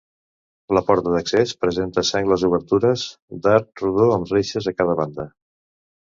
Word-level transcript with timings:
La 0.77 0.81
porta 0.85 1.11
d'accés 1.15 1.53
presenta 1.65 2.03
sengles 2.09 2.47
obertures 2.47 3.05
d'arc 3.45 3.85
rodó 3.85 4.09
amb 4.17 4.35
reixes 4.35 4.73
a 4.75 4.77
cada 4.83 4.99
banda. 5.05 5.29